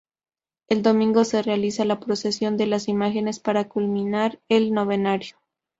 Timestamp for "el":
0.67-0.81, 4.49-4.73